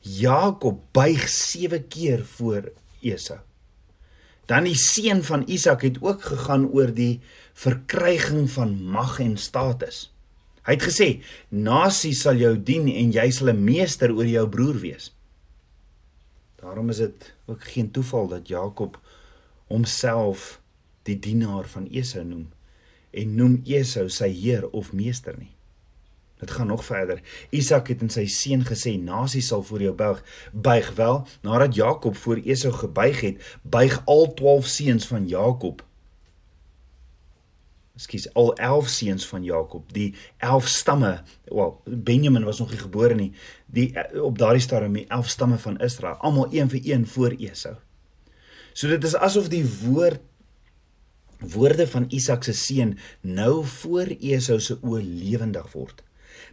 Jakob 0.00 0.80
buig 0.96 1.28
7 1.28 1.88
keer 1.92 2.24
voor 2.24 2.70
Esau. 3.04 3.40
Dan 4.48 4.64
die 4.64 4.78
seun 4.80 5.20
van 5.28 5.44
Isak 5.44 5.84
het 5.84 5.98
ook 6.00 6.24
gegaan 6.24 6.70
oor 6.72 6.94
die 6.94 7.20
verkryging 7.52 8.48
van 8.50 8.72
mag 8.80 9.18
en 9.20 9.36
status. 9.36 10.06
Hy 10.64 10.76
het 10.78 10.86
gesê: 10.88 11.08
"Nasie 11.48 12.14
sal 12.14 12.40
jou 12.40 12.54
dien 12.56 12.88
en 12.88 13.12
jy 13.12 13.30
sal 13.30 13.52
'n 13.52 13.64
meester 13.64 14.14
oor 14.14 14.26
jou 14.26 14.48
broer 14.48 14.80
wees." 14.80 15.12
Daarom 16.56 16.88
is 16.88 16.96
dit 16.96 17.34
ook 17.46 17.64
geen 17.64 17.90
toeval 17.90 18.28
dat 18.28 18.48
Jakob 18.48 18.98
homself 19.68 20.60
die 21.08 21.18
dienaar 21.18 21.68
van 21.68 21.86
Esau 21.90 22.24
noem 22.24 22.48
en 23.10 23.34
noem 23.34 23.60
Esau 23.64 24.08
sy 24.12 24.28
heer 24.32 24.68
of 24.76 24.92
meester 24.92 25.36
nie. 25.38 25.54
Dit 26.38 26.50
gaan 26.50 26.66
nog 26.66 26.84
verder. 26.84 27.22
Isak 27.50 27.88
het 27.88 28.02
in 28.04 28.12
sy 28.14 28.26
seun 28.30 28.62
gesê: 28.64 28.94
"Nasie 29.00 29.42
sal 29.42 29.62
voor 29.62 29.82
jou 29.82 29.94
buig." 29.94 30.22
Buig 30.52 30.94
wel, 30.94 31.26
nadat 31.42 31.74
Jakob 31.74 32.16
voor 32.16 32.36
Esau 32.36 32.72
gebuig 32.72 33.20
het, 33.20 33.58
buig 33.62 34.02
al 34.04 34.34
12 34.34 34.66
seuns 34.66 35.06
van 35.06 35.26
Jakob. 35.28 35.86
Ekskuus, 37.94 38.34
al 38.34 38.54
11 38.54 38.88
seuns 38.88 39.26
van 39.26 39.44
Jakob, 39.44 39.92
die 39.92 40.14
11 40.36 40.68
stamme. 40.68 41.22
Wel, 41.44 41.80
Benjamin 41.84 42.44
was 42.44 42.58
nog 42.58 42.70
nie 42.70 42.78
gebore 42.78 43.14
nie. 43.14 43.32
Die 43.66 44.20
op 44.22 44.38
daardie 44.38 44.62
stadium 44.62 44.92
die 44.92 45.06
11 45.06 45.28
stamme 45.28 45.58
van 45.58 45.78
Israel, 45.78 46.14
almal 46.14 46.46
een 46.50 46.68
vir 46.68 46.80
een 46.84 47.06
voor 47.06 47.30
Esau. 47.30 47.74
So 48.78 48.86
dit 48.86 49.02
is 49.08 49.16
asof 49.18 49.48
die 49.50 49.64
woord 49.66 50.22
woorde 51.38 51.86
van 51.86 52.06
Isak 52.14 52.44
se 52.46 52.52
seun 52.54 52.96
nou 53.22 53.64
voor 53.66 54.10
Esau 54.18 54.58
se 54.62 54.74
oë 54.82 55.02
lewendig 55.02 55.66
word. 55.74 56.02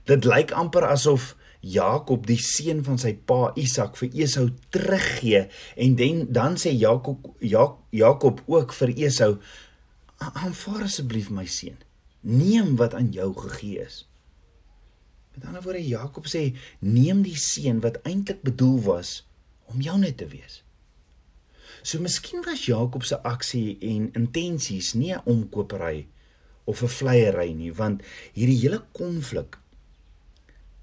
Dit 0.09 0.25
lyk 0.29 0.53
amper 0.57 0.85
asof 0.89 1.33
Jakob 1.65 2.25
die 2.29 2.39
seun 2.41 2.83
van 2.85 2.97
sy 3.01 3.15
pa 3.29 3.51
Isak 3.61 3.97
vir 4.01 4.17
Esau 4.25 4.45
teruggee 4.73 5.45
en 5.81 5.95
den, 5.97 6.25
dan 6.33 6.57
sê 6.61 6.73
Jakob 6.73 7.29
Jak, 7.41 7.79
Jakob 7.93 8.41
ook 8.49 8.73
vir 8.77 8.93
Esau 9.07 9.31
aanvaar 10.17 10.85
asseblief 10.85 11.31
my 11.33 11.45
seun 11.49 11.77
neem 12.25 12.73
wat 12.81 12.97
aan 12.97 13.11
jou 13.13 13.31
gegee 13.37 13.85
is. 13.85 14.03
Met 15.37 15.45
ander 15.45 15.61
woorde 15.65 15.85
Jakob 15.85 16.29
sê 16.29 16.47
neem 16.81 17.21
die 17.25 17.37
seun 17.37 17.81
wat 17.85 18.01
eintlik 18.01 18.41
bedoel 18.45 18.79
was 18.89 19.19
om 19.69 19.81
jou 19.81 19.97
net 20.01 20.17
te 20.21 20.29
wees. 20.29 20.64
So 21.85 22.01
miskien 22.01 22.41
was 22.41 22.63
Jakob 22.65 23.03
se 23.05 23.19
aksie 23.21 23.77
en 23.93 24.09
intensies 24.17 24.95
nie 24.97 25.13
'n 25.13 25.21
omkopery 25.33 26.07
of 26.65 26.81
'n 26.81 26.95
vleiery 26.97 27.53
nie, 27.53 27.71
want 27.73 28.01
hierdie 28.33 28.61
hele 28.63 28.81
konflik 28.91 29.59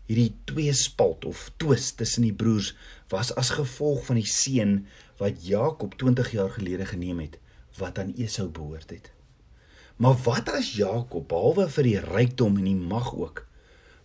hierdie 0.07 0.35
twee 0.45 0.73
spalt 0.73 1.25
of 1.25 1.51
twis 1.57 1.93
tussen 1.99 2.23
die 2.23 2.35
broers 2.35 2.75
was 3.11 3.33
as 3.35 3.51
gevolg 3.57 4.07
van 4.07 4.21
die 4.21 4.29
seën 4.29 4.87
wat 5.19 5.43
Jakob 5.47 5.99
20 5.99 6.33
jaar 6.37 6.51
gelede 6.55 6.87
geneem 6.87 7.19
het 7.25 7.39
wat 7.79 7.99
aan 7.99 8.15
Esau 8.15 8.49
behoort 8.49 8.91
het. 8.91 9.11
Maar 9.97 10.15
wat 10.23 10.49
as 10.55 10.75
Jakob 10.77 11.29
behalwe 11.29 11.69
vir 11.69 11.89
die 11.91 11.99
rykdom 11.99 12.59
en 12.63 12.65
die 12.71 12.79
mag 12.79 13.15
ook 13.15 13.47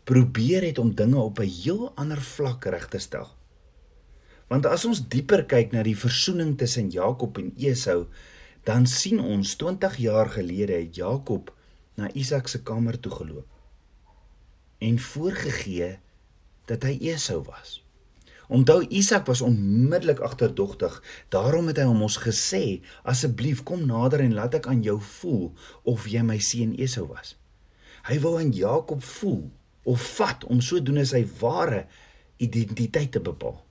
probeer 0.04 0.64
het 0.64 0.80
om 0.80 0.96
dinge 0.96 1.20
op 1.20 1.40
'n 1.40 1.54
heel 1.62 1.92
ander 1.96 2.22
vlak 2.22 2.66
reg 2.66 2.88
te 2.88 2.98
stel? 2.98 3.37
Want 4.48 4.66
as 4.66 4.86
ons 4.88 5.04
dieper 5.12 5.44
kyk 5.50 5.74
na 5.76 5.84
die 5.84 5.98
versoening 5.98 6.56
tussen 6.60 6.90
Jakob 6.94 7.38
en 7.42 7.52
Esau, 7.58 8.08
dan 8.68 8.88
sien 8.88 9.20
ons 9.20 9.56
20 9.60 10.00
jaar 10.04 10.32
gelede 10.32 10.80
het 10.80 10.96
Jakob 10.96 11.52
na 12.00 12.10
Isak 12.14 12.48
se 12.48 12.64
kamer 12.64 13.00
toe 13.00 13.12
geloop 13.12 13.48
en 14.78 15.00
voorgegee 15.00 15.98
dat 16.66 16.84
hy 16.84 16.98
Esau 17.10 17.42
was. 17.48 17.84
Onthou 18.48 18.86
Isak 18.90 19.26
was 19.26 19.42
onmiddellik 19.42 20.20
agterdogtig, 20.20 21.04
daarom 21.30 21.68
het 21.68 21.82
hy 21.82 21.88
hom 21.90 22.02
ons 22.06 22.20
gesê: 22.22 22.82
"Asseblief 23.04 23.64
kom 23.64 23.86
nader 23.86 24.24
en 24.24 24.34
laat 24.34 24.54
ek 24.54 24.68
aan 24.68 24.84
jou 24.84 25.00
voel 25.02 25.52
of 25.84 26.08
jy 26.08 26.22
my 26.24 26.40
seun 26.40 26.76
Esau 26.80 27.08
was." 27.08 27.36
Hy 28.08 28.20
wou 28.24 28.38
aan 28.40 28.54
Jakob 28.56 29.04
voel 29.04 29.50
of 29.84 30.02
vat 30.16 30.44
om 30.44 30.62
sodoende 30.62 31.06
sy 31.06 31.26
ware 31.40 31.88
identiteit 32.38 33.12
te 33.12 33.20
bepaal. 33.20 33.67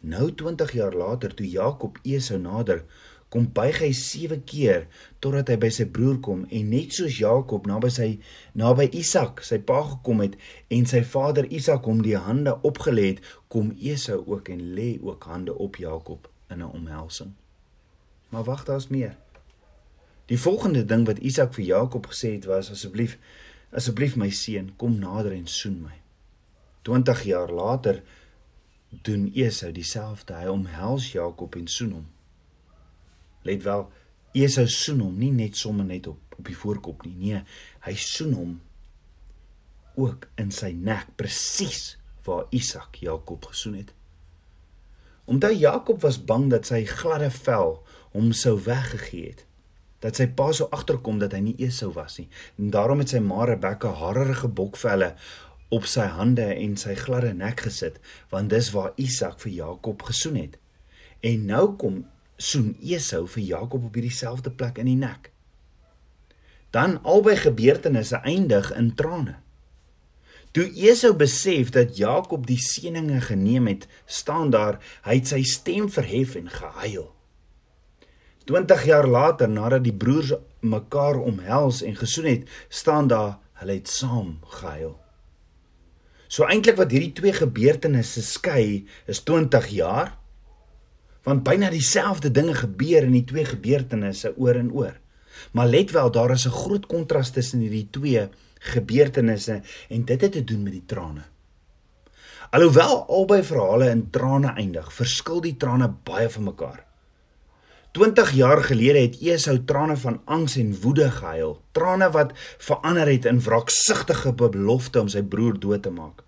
Nou 0.00 0.32
20 0.34 0.72
jaar 0.72 0.94
later 0.94 1.34
toe 1.34 1.48
Jakob 1.48 1.98
Esau 2.02 2.38
nader, 2.38 2.84
kom 3.28 3.48
buig 3.52 3.80
hy 3.82 3.90
7 3.92 4.38
keer 4.48 4.86
totdat 5.20 5.50
hy 5.52 5.56
by 5.60 5.68
sy 5.74 5.84
broer 5.92 6.16
kom 6.24 6.46
en 6.48 6.70
net 6.72 6.94
soos 6.96 7.18
Jakob 7.20 7.66
naby 7.68 7.90
sy 7.92 8.08
naby 8.56 8.88
Isak, 8.96 9.42
sy 9.44 9.58
pa 9.58 9.82
gekom 9.84 10.22
het 10.24 10.38
en 10.72 10.88
sy 10.88 11.02
vader 11.04 11.48
Isak 11.52 11.84
hom 11.90 12.00
die 12.06 12.16
hande 12.16 12.54
opgelê 12.64 13.10
het, 13.12 13.20
kom 13.52 13.74
Esau 13.76 14.22
ook 14.24 14.48
en 14.54 14.62
lê 14.78 14.94
ook 15.02 15.28
hande 15.28 15.54
op 15.54 15.76
Jakob 15.76 16.30
in 16.48 16.62
'n 16.62 16.72
omhelsing. 16.72 17.34
Maar 18.28 18.44
wag, 18.44 18.64
daar's 18.64 18.88
meer. 18.88 19.16
Die 20.26 20.40
volgende 20.40 20.84
ding 20.84 21.06
wat 21.06 21.18
Isak 21.18 21.54
vir 21.54 21.64
Jakob 21.64 22.06
gesê 22.06 22.32
het 22.32 22.44
was 22.44 22.70
asseblief 22.70 23.18
asseblief 23.70 24.16
my 24.16 24.30
seun, 24.30 24.72
kom 24.76 24.98
nader 24.98 25.32
en 25.32 25.46
soen 25.46 25.82
my. 25.82 25.96
20 26.82 27.22
jaar 27.22 27.52
later 27.52 28.02
doen 28.88 29.28
Esau 29.34 29.72
dieselfde. 29.72 30.34
Hy 30.34 30.52
omhels 30.52 31.12
Jakob 31.12 31.56
en 31.58 31.68
soen 31.68 31.92
hom. 31.98 32.06
Let 33.48 33.62
wel, 33.66 33.86
Esau 34.36 34.66
soen 34.72 35.02
hom 35.04 35.18
nie 35.18 35.32
net 35.34 35.56
sommer 35.56 35.86
net 35.88 36.06
op 36.06 36.28
op 36.38 36.46
die 36.46 36.56
voorkop 36.56 37.02
nie. 37.06 37.14
Nee, 37.18 37.42
hy 37.86 37.94
soen 37.98 38.34
hom 38.38 38.56
ook 39.98 40.28
in 40.38 40.52
sy 40.54 40.70
nek 40.70 41.10
presies 41.18 41.96
waar 42.26 42.46
Isak 42.54 43.00
Jakob 43.02 43.48
gesoen 43.50 43.80
het. 43.80 43.90
Omdat 45.28 45.58
Jakob 45.58 46.00
was 46.06 46.20
bang 46.24 46.46
dat 46.52 46.68
sy 46.70 46.84
gladde 46.86 47.32
vel 47.34 47.80
hom 48.14 48.30
sou 48.32 48.54
weggegee 48.62 49.32
het 49.32 49.44
dat 49.98 50.14
sy 50.14 50.28
pa 50.30 50.52
sou 50.54 50.68
agterkom 50.70 51.16
dat 51.18 51.32
hy 51.34 51.40
nie 51.42 51.56
Esau 51.66 51.90
was 51.96 52.20
nie. 52.20 52.28
En 52.62 52.70
daarom 52.70 53.00
het 53.02 53.10
sy 53.10 53.18
ma 53.18 53.48
Rebekka 53.48 53.90
harige 53.98 54.46
bokvelle 54.46 55.16
op 55.68 55.86
sy 55.86 56.06
hande 56.16 56.46
en 56.54 56.76
sy 56.80 56.94
gladde 56.96 57.34
nek 57.36 57.60
gesit, 57.66 57.98
want 58.32 58.50
dis 58.50 58.70
waar 58.74 58.94
Isak 58.96 59.40
vir 59.44 59.52
Jakob 59.52 60.02
gesoen 60.08 60.38
het. 60.40 60.56
En 61.20 61.44
nou 61.50 61.64
kom 61.80 62.04
soen 62.38 62.76
Esau 62.80 63.26
vir 63.26 63.42
Jakob 63.42 63.84
op 63.88 63.98
hierdie 63.98 64.14
selfde 64.14 64.50
plek 64.54 64.78
in 64.78 64.88
die 64.88 64.98
nek. 64.98 65.32
Dan 66.70 66.98
albei 67.02 67.36
gebeurtenisse 67.40 68.20
eindig 68.22 68.70
in 68.76 68.92
trane. 68.94 69.38
Toe 70.56 70.68
Esau 70.88 71.12
besef 71.18 71.72
dat 71.74 71.98
Jakob 71.98 72.46
die 72.48 72.60
seëninge 72.62 73.20
geneem 73.26 73.66
het, 73.68 73.88
staan 74.06 74.52
daar, 74.54 74.78
hy 75.04 75.18
het 75.20 75.32
sy 75.32 75.42
stem 75.44 75.90
verhef 75.92 76.36
en 76.38 76.48
gehuil. 76.52 77.10
20 78.48 78.86
jaar 78.88 79.06
later 79.06 79.50
nadat 79.50 79.84
die 79.84 79.92
broers 79.92 80.32
mekaar 80.64 81.18
omhels 81.20 81.82
en 81.84 81.98
gesoen 81.98 82.30
het, 82.30 82.48
staan 82.68 83.10
daar, 83.12 83.36
hulle 83.60 83.76
het 83.76 83.92
saam 83.92 84.38
gehuil. 84.56 84.96
So 86.28 86.44
eintlik 86.44 86.76
wat 86.76 86.92
hierdie 86.92 87.14
twee 87.16 87.32
gebeurtenisse 87.32 88.22
skei 88.22 88.84
is 89.08 89.22
20 89.24 89.68
jaar. 89.72 90.12
Want 91.24 91.44
byna 91.44 91.70
dieselfde 91.72 92.30
dinge 92.30 92.54
gebeur 92.54 93.08
in 93.08 93.16
die 93.16 93.24
twee 93.28 93.44
gebeurtenisse 93.48 94.34
oor 94.36 94.60
en 94.60 94.72
oor. 94.72 94.96
Maar 95.52 95.68
let 95.68 95.90
wel, 95.90 96.10
daar 96.10 96.30
is 96.30 96.46
'n 96.46 96.50
groot 96.50 96.86
kontras 96.86 97.30
tussen 97.30 97.60
hierdie 97.60 97.88
twee 97.90 98.28
gebeurtenisse 98.58 99.62
en 99.88 100.04
dit 100.04 100.20
het 100.20 100.32
te 100.32 100.44
doen 100.44 100.62
met 100.62 100.72
die 100.72 100.86
trane. 100.86 101.24
Alhoewel 102.50 103.06
albei 103.08 103.42
verhale 103.42 103.90
in 103.90 104.10
trane 104.10 104.52
eindig, 104.56 104.92
verskil 104.92 105.40
die 105.40 105.56
trane 105.56 105.88
baie 106.04 106.30
van 106.30 106.44
mekaar. 106.44 106.87
20 107.98 108.30
jaar 108.32 108.60
gelede 108.62 109.00
het 109.00 109.16
Esau 109.26 109.56
trane 109.66 109.96
van 109.98 110.20
angs 110.24 110.52
en 110.56 110.68
woede 110.80 111.08
gehuil, 111.10 111.56
trane 111.74 112.06
wat 112.14 112.30
verander 112.62 113.08
het 113.10 113.24
in 113.26 113.40
wraaksugtige 113.42 114.30
belofte 114.38 115.00
om 115.02 115.08
sy 115.10 115.24
broer 115.26 115.56
dood 115.58 115.82
te 115.82 115.90
maak. 115.90 116.22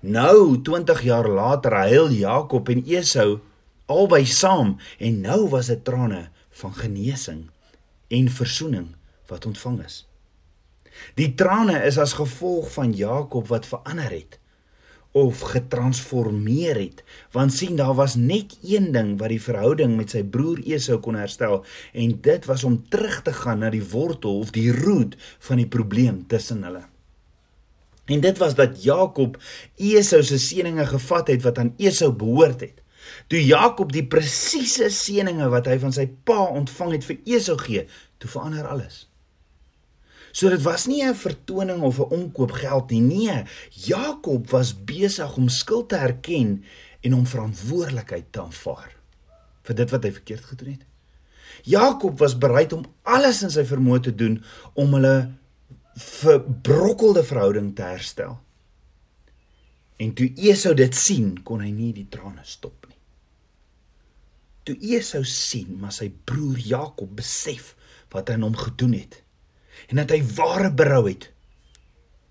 Nou 0.00 0.62
20 0.64 1.02
jaar 1.04 1.28
later 1.28 1.76
huil 1.76 2.08
Jakob 2.16 2.72
en 2.72 2.80
Esau 2.88 3.42
albei 3.84 4.22
saam 4.24 4.78
en 4.96 5.20
nou 5.26 5.42
was 5.52 5.68
dit 5.68 5.82
trane 5.84 6.22
van 6.62 6.72
genesing 6.78 7.42
en 8.08 8.32
verzoening 8.38 8.88
wat 9.28 9.44
ontvang 9.44 9.82
is. 9.84 9.98
Die 11.20 11.34
trane 11.36 11.82
is 11.84 12.00
as 12.00 12.16
gevolg 12.16 12.72
van 12.78 12.96
Jakob 12.96 13.52
wat 13.52 13.68
verander 13.68 14.08
het 14.08 14.40
of 15.14 15.40
getransformeer 15.54 16.78
het 16.80 17.02
want 17.36 17.54
sien 17.54 17.76
daar 17.78 17.94
was 17.94 18.16
net 18.18 18.56
een 18.62 18.90
ding 18.92 19.14
wat 19.20 19.30
die 19.30 19.42
verhouding 19.42 19.94
met 19.96 20.10
sy 20.14 20.24
broer 20.36 20.58
Esau 20.66 20.98
kon 21.04 21.18
herstel 21.18 21.60
en 21.92 22.16
dit 22.24 22.48
was 22.50 22.64
om 22.66 22.80
terug 22.90 23.20
te 23.22 23.34
gaan 23.42 23.62
na 23.62 23.70
die 23.70 23.84
wortel 23.92 24.42
of 24.42 24.50
die 24.56 24.72
root 24.74 25.14
van 25.46 25.62
die 25.62 25.70
probleem 25.70 26.24
tussen 26.26 26.66
hulle. 26.66 26.82
En 28.04 28.20
dit 28.20 28.38
was 28.38 28.54
dat 28.54 28.82
Jakob 28.82 29.38
Esau 29.76 30.22
se 30.22 30.38
seëninge 30.38 30.86
gevat 30.86 31.30
het 31.32 31.46
wat 31.46 31.58
aan 31.58 31.72
Esau 31.78 32.10
behoort 32.12 32.60
het. 32.66 32.82
Toe 33.28 33.40
Jakob 33.40 33.92
die 33.92 34.04
presiese 34.06 34.90
seëninge 34.92 35.48
wat 35.52 35.68
hy 35.70 35.78
van 35.80 35.94
sy 35.94 36.08
pa 36.26 36.42
ontvang 36.58 36.98
het 36.98 37.08
vir 37.08 37.20
Esau 37.36 37.56
gee, 37.60 37.86
toe 38.18 38.30
verander 38.30 38.66
alles. 38.68 39.04
So 40.34 40.50
dit 40.50 40.62
was 40.66 40.86
nie 40.90 41.02
'n 41.06 41.14
vertoning 41.14 41.82
of 41.82 41.98
'n 41.98 42.10
omkoop 42.10 42.50
geld 42.50 42.90
nie. 42.90 43.00
Nee, 43.00 43.44
Jakob 43.70 44.50
was 44.50 44.84
besig 44.84 45.36
om 45.36 45.48
skuld 45.48 45.88
te 45.88 45.96
erken 45.96 46.64
en 47.00 47.14
om 47.14 47.26
verantwoordelikheid 47.26 48.32
te 48.32 48.40
aanvaar 48.40 48.96
vir 49.62 49.74
dit 49.74 49.90
wat 49.90 50.02
hy 50.02 50.12
verkeerd 50.12 50.44
gedoen 50.44 50.70
het. 50.70 50.84
Jakob 51.62 52.18
was 52.18 52.38
bereid 52.38 52.72
om 52.72 52.84
alles 53.02 53.42
in 53.42 53.50
sy 53.50 53.64
vermoë 53.64 54.00
te 54.00 54.14
doen 54.14 54.44
om 54.74 54.92
hulle 54.92 55.32
verbrokkelde 55.94 57.24
verhouding 57.24 57.74
te 57.76 57.82
herstel. 57.82 58.38
En 59.96 60.12
toe 60.12 60.32
Esau 60.34 60.74
dit 60.74 60.94
sien, 60.94 61.42
kon 61.42 61.60
hy 61.60 61.70
nie 61.70 61.92
die 61.92 62.08
trane 62.10 62.42
stop 62.42 62.86
nie. 62.88 62.98
Toe 64.64 64.76
Esau 64.96 65.24
sien, 65.24 65.78
maar 65.80 65.92
sy 65.92 66.10
broer 66.24 66.58
Jakob 66.58 67.16
besef 67.16 67.76
wat 68.10 68.28
hy 68.28 68.34
aan 68.34 68.42
hom 68.42 68.56
gedoen 68.56 68.92
het, 68.92 69.23
en 69.88 70.02
dat 70.02 70.12
hy 70.14 70.20
ware 70.36 70.70
berou 70.72 71.04
het. 71.08 71.30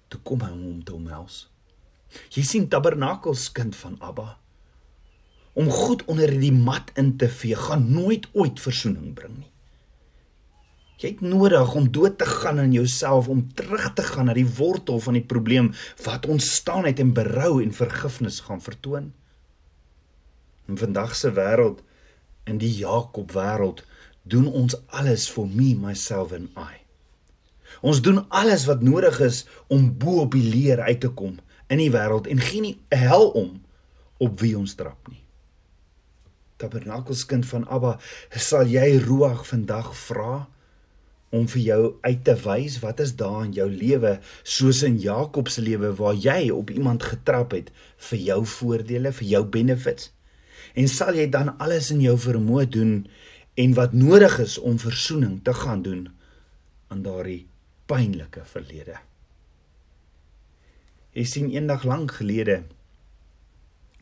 Toe 0.08 0.22
kom 0.24 0.46
hy 0.46 0.52
hom 0.52 0.84
te 0.86 0.96
omhels. 0.96 1.48
Jy 2.34 2.44
sien 2.46 2.70
tabernakels 2.70 3.50
kind 3.56 3.76
van 3.76 3.98
Abba 4.02 4.38
om 5.54 5.70
goed 5.70 6.02
onder 6.10 6.32
die 6.42 6.54
mat 6.54 6.90
in 6.98 7.12
te 7.22 7.30
vee 7.30 7.56
gaan 7.56 7.86
nooit 7.94 8.26
ooit 8.34 8.58
verzoening 8.62 9.14
bring 9.14 9.36
nie. 9.38 9.50
Jy 10.98 11.12
het 11.12 11.22
nodig 11.26 11.74
om 11.76 11.90
dood 11.92 12.18
te 12.18 12.26
gaan 12.26 12.62
in 12.64 12.74
jouself 12.74 13.28
om 13.30 13.44
terug 13.58 13.90
te 13.94 14.06
gaan 14.08 14.30
na 14.32 14.36
die 14.38 14.48
wortel 14.48 15.02
van 15.04 15.18
die 15.18 15.26
probleem 15.26 15.74
wat 16.06 16.26
ontstaan 16.26 16.88
het 16.88 17.02
en 17.04 17.14
berou 17.14 17.62
en 17.62 17.74
vergifnis 17.76 18.40
gaan 18.48 18.62
vertoon. 18.64 19.12
In 20.72 20.80
vandag 20.80 21.16
se 21.16 21.34
wêreld 21.36 21.84
in 22.50 22.58
die 22.62 22.72
Jakob 22.72 23.36
wêreld 23.36 23.84
doen 24.24 24.48
ons 24.48 24.78
alles 24.88 25.28
vir 25.36 25.52
me 25.52 25.74
myself 25.76 26.32
and 26.34 26.56
I 26.58 26.83
Ons 27.82 28.02
doen 28.02 28.22
alles 28.30 28.68
wat 28.70 28.84
nodig 28.86 29.20
is 29.24 29.44
om 29.68 29.90
bo 29.98 30.22
op 30.28 30.38
die 30.38 30.46
leer 30.46 30.82
uit 30.82 31.00
te 31.00 31.10
kom 31.10 31.40
in 31.72 31.82
die 31.82 31.92
wêreld 31.94 32.30
en 32.30 32.42
gee 32.44 32.62
nie 32.62 32.78
hel 32.94 33.30
om 33.34 33.62
op 34.24 34.40
wie 34.44 34.56
ons 34.58 34.76
trap 34.80 35.10
nie. 35.10 35.22
Tabernakelskind 36.62 37.48
van 37.50 37.66
Abba, 37.68 37.98
sal 38.30 38.70
jy 38.70 39.00
Ruach 39.04 39.44
vandag 39.50 39.92
vra 40.06 40.46
om 41.34 41.48
vir 41.50 41.64
jou 41.66 41.82
uit 42.06 42.22
te 42.28 42.36
wys 42.44 42.78
wat 42.84 43.02
is 43.04 43.16
daar 43.18 43.42
in 43.48 43.56
jou 43.58 43.66
lewe 43.72 44.20
soos 44.44 44.84
in 44.86 45.00
Jakob 45.02 45.50
se 45.50 45.64
lewe 45.66 45.90
waar 45.98 46.14
jy 46.14 46.52
op 46.54 46.70
iemand 46.70 47.04
getrap 47.10 47.56
het 47.58 47.72
vir 48.10 48.20
jou 48.30 48.42
voordele, 48.46 49.12
vir 49.12 49.28
jou 49.32 49.44
benefits. 49.56 50.12
En 50.78 50.88
sal 50.90 51.18
jy 51.18 51.26
dan 51.34 51.56
alles 51.58 51.90
in 51.94 52.04
jou 52.06 52.16
vermoë 52.22 52.68
doen 52.70 52.94
en 53.58 53.74
wat 53.78 53.98
nodig 53.98 54.38
is 54.46 54.60
om 54.62 54.78
verzoening 54.82 55.42
te 55.46 55.54
gaan 55.58 55.82
doen 55.86 56.06
aan 56.94 57.02
daardie 57.06 57.44
pynlike 57.90 58.46
verlede. 58.46 59.00
Jy 61.14 61.26
sien 61.30 61.50
eendag 61.54 61.84
lank 61.86 62.16
gelede 62.20 62.64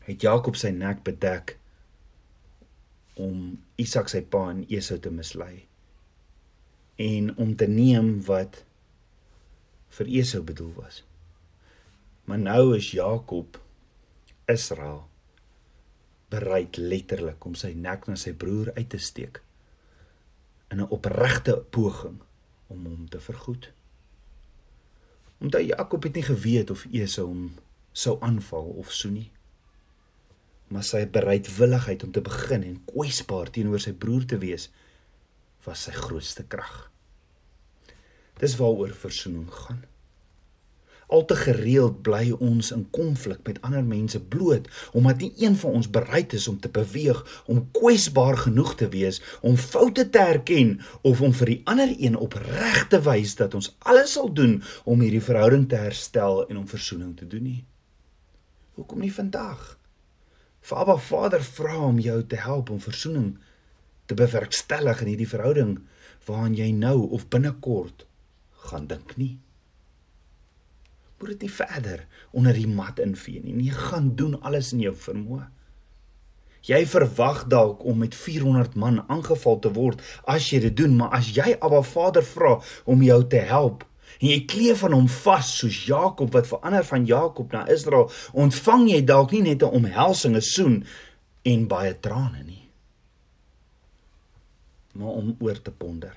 het 0.06 0.22
Jakob 0.24 0.56
sy 0.58 0.72
nek 0.74 1.02
bedek 1.06 1.56
om 3.20 3.58
Isak 3.82 4.08
sy 4.08 4.22
pa 4.24 4.46
en 4.50 4.64
Esau 4.72 4.98
te 5.02 5.12
mislei 5.12 5.66
en 7.02 7.30
om 7.36 7.54
te 7.58 7.68
neem 7.68 8.14
wat 8.26 8.62
vir 9.92 10.10
Esau 10.22 10.42
bedoel 10.46 10.72
was. 10.78 11.02
Maar 12.24 12.40
nou 12.40 12.76
is 12.76 12.92
Jakob 12.96 13.58
Israel 14.50 15.04
bereid 16.32 16.78
letterlik 16.80 17.44
om 17.44 17.54
sy 17.58 17.74
nek 17.76 18.06
na 18.08 18.16
sy 18.16 18.32
broer 18.32 18.72
uit 18.78 18.88
te 18.94 18.98
steek 18.98 19.42
in 20.72 20.80
'n 20.80 20.92
opregte 20.96 21.56
poging 21.76 22.22
om 22.72 22.86
hom 22.88 23.06
te 23.08 23.20
vergoed. 23.20 23.70
Omdat 25.42 25.66
Jakob 25.66 26.02
het 26.08 26.18
nie 26.18 26.26
geweet 26.26 26.70
of 26.70 26.86
Esau 26.90 27.26
hom 27.28 27.46
sou 27.92 28.16
aanval 28.24 28.72
of 28.82 28.92
so 28.92 29.12
nie. 29.12 29.28
Maar 30.72 30.84
sy 30.88 31.04
bereidwilligheid 31.12 32.04
om 32.06 32.12
te 32.12 32.24
begin 32.24 32.64
en 32.64 32.80
kwesbaar 32.88 33.50
teenoor 33.52 33.82
sy 33.82 33.92
broer 33.92 34.24
te 34.26 34.40
wees 34.40 34.70
was 35.66 35.84
sy 35.86 35.94
grootste 35.94 36.46
krag. 36.48 36.88
Dis 38.40 38.56
waaroor 38.58 38.94
versoening 38.96 39.50
gaan. 39.52 39.84
Al 41.06 41.24
te 41.24 41.36
gereeld 41.36 42.02
bly 42.02 42.30
ons 42.38 42.70
in 42.72 42.84
konflik 42.90 43.42
met 43.46 43.60
ander 43.66 43.84
mense 43.84 44.20
bloot 44.20 44.68
omdat 44.92 45.18
nie 45.24 45.32
een 45.44 45.56
van 45.56 45.78
ons 45.80 45.90
bereid 45.90 46.32
is 46.32 46.48
om 46.48 46.60
te 46.60 46.68
beweeg, 46.68 47.42
om 47.46 47.68
kwesbaar 47.70 48.36
genoeg 48.36 48.74
te 48.74 48.88
wees, 48.88 49.20
om 49.40 49.56
foute 49.56 50.08
te 50.10 50.18
erken 50.18 50.80
of 51.02 51.20
om 51.20 51.32
vir 51.32 51.52
die 51.52 51.60
ander 51.64 51.92
een 51.98 52.16
opreg 52.16 52.86
te 52.88 53.02
wys 53.04 53.36
dat 53.40 53.54
ons 53.54 53.74
alles 53.78 54.16
sal 54.16 54.32
doen 54.32 54.62
om 54.84 55.00
hierdie 55.00 55.24
verhouding 55.24 55.68
te 55.68 55.80
herstel 55.80 56.46
en 56.48 56.62
om 56.62 56.68
verzoening 56.68 57.16
te 57.16 57.26
doen 57.26 57.46
nie. 57.50 57.60
Hoekom 58.78 59.04
nie 59.04 59.12
vandag? 59.12 59.78
Vader 60.62 60.98
Vader 60.98 61.42
vra 61.42 61.78
om 61.84 61.98
jou 61.98 62.20
te 62.26 62.36
help 62.36 62.70
om 62.70 62.80
verzoening 62.80 63.34
te 64.06 64.14
bewerkstellig 64.14 65.00
in 65.02 65.12
hierdie 65.12 65.28
verhouding 65.28 65.78
waaraan 66.26 66.54
jy 66.54 66.70
nou 66.76 67.10
of 67.10 67.28
binnekort 67.28 68.06
gaan 68.68 68.86
dink 68.86 69.16
nie 69.18 69.34
moet 71.22 71.36
dit 71.36 71.46
nie 71.46 71.54
verder 71.54 72.06
onder 72.34 72.56
die 72.56 72.68
mat 72.68 72.98
invee 73.02 73.40
nie. 73.40 73.54
Nee, 73.54 73.70
gaan 73.70 74.12
doen 74.18 74.34
alles 74.42 74.72
in 74.74 74.82
jou 74.82 74.94
vermoë. 74.98 75.46
Jy 76.66 76.84
verwag 76.86 77.44
dalk 77.50 77.82
om 77.86 77.98
met 78.02 78.14
400 78.14 78.74
man 78.78 79.00
aangeval 79.10 79.58
te 79.62 79.70
word 79.74 80.02
as 80.30 80.50
jy 80.52 80.60
dit 80.62 80.76
doen, 80.78 80.94
maar 80.98 81.14
as 81.18 81.32
jy 81.34 81.56
Abba 81.58 81.80
Vader 81.86 82.26
vra 82.26 82.58
om 82.86 83.02
jou 83.02 83.18
te 83.26 83.42
help 83.48 83.86
en 84.20 84.28
jy 84.28 84.42
kleef 84.46 84.84
aan 84.86 84.94
hom 84.94 85.08
vas 85.10 85.48
soos 85.58 85.80
Jakob 85.88 86.34
wat 86.36 86.46
verander 86.50 86.84
van 86.86 87.06
Jakob 87.08 87.54
na 87.54 87.64
Israel, 87.72 88.10
ontvang 88.38 88.84
jy 88.92 89.00
dalk 89.08 89.32
nie 89.32 89.42
net 89.42 89.62
'n 89.62 89.74
omhelsing, 89.80 90.36
'n 90.36 90.40
soen 90.42 90.84
en 91.42 91.66
baie 91.66 91.94
trane 92.00 92.42
nie. 92.44 92.68
Maar 94.94 95.14
om 95.22 95.36
oor 95.40 95.62
te 95.62 95.70
ponder. 95.70 96.14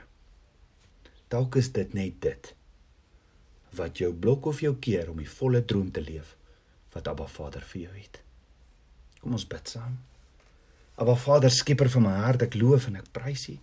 Dalk 1.29 1.55
is 1.55 1.71
dit 1.71 1.93
net 1.93 2.21
dit 2.21 2.55
wat 3.77 3.99
jou 4.01 4.11
blok 4.13 4.45
of 4.51 4.61
jou 4.63 4.73
keer 4.81 5.09
om 5.11 5.19
die 5.21 5.29
volle 5.29 5.61
droom 5.65 5.91
te 5.91 6.03
leef 6.03 6.35
wat 6.95 7.07
Abba 7.11 7.27
Vader 7.27 7.63
vir 7.71 7.81
jou 7.85 7.93
het. 7.95 8.21
Kom 9.19 9.35
ons 9.35 9.47
bid 9.51 9.71
saam. 9.73 9.97
Abba 10.95 11.15
Vader, 11.19 11.51
skieper 11.51 11.89
van 11.91 12.05
my 12.05 12.13
hart, 12.21 12.45
ek 12.45 12.55
loof 12.55 12.87
en 12.87 12.95
ek 13.01 13.09
prys 13.15 13.49
U. 13.51 13.57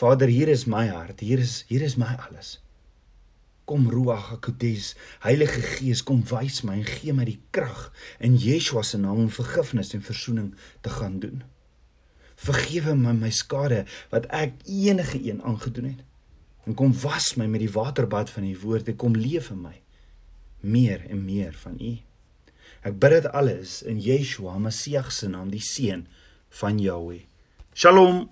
Vader, 0.00 0.30
hier 0.32 0.50
is 0.50 0.66
my 0.66 0.88
hart, 0.88 1.22
hier 1.22 1.38
is 1.38 1.60
hier 1.68 1.84
is 1.86 1.94
my 2.00 2.10
alles. 2.26 2.56
Kom 3.70 3.86
Ruach 3.92 4.32
HaKodes, 4.32 4.94
Heilige 5.22 5.62
Gees, 5.62 6.02
kom 6.02 6.24
wys 6.26 6.64
my 6.66 6.80
en 6.80 6.88
gee 6.88 7.14
my 7.14 7.28
die 7.28 7.38
krag 7.54 7.90
in 8.18 8.34
Yeshua 8.34 8.82
se 8.82 8.98
naam 8.98 9.28
om 9.28 9.30
vergifnis 9.30 9.94
en 9.94 10.02
verzoening 10.02 10.50
te 10.82 10.90
gaan 10.96 11.20
doen. 11.22 11.44
Vergewe 12.40 12.96
my 12.98 13.14
my 13.14 13.30
skade 13.30 13.84
wat 14.10 14.26
ek 14.34 14.58
enige 14.66 15.20
een 15.22 15.44
aangedoen 15.46 15.92
het 15.92 16.06
en 16.70 16.76
kom 16.78 16.92
was 17.02 17.34
my 17.34 17.48
met 17.50 17.64
die 17.64 17.72
waterbad 17.74 18.30
van 18.30 18.46
u 18.46 18.54
woord 18.62 18.88
en 18.88 18.96
kom 18.96 19.16
leef 19.18 19.50
in 19.50 19.64
my 19.64 19.74
meer 20.60 21.02
en 21.10 21.24
meer 21.24 21.54
van 21.56 21.78
u. 21.80 21.96
Ek 22.86 22.96
bid 23.00 23.16
dit 23.16 23.26
alles 23.36 23.80
in 23.88 23.98
Yeshua 24.00 24.58
Messie 24.60 25.00
se 25.10 25.28
naam, 25.28 25.50
die 25.50 25.64
seun 25.64 26.06
van 26.60 26.78
Jahweh. 26.78 27.24
Shalom. 27.74 28.28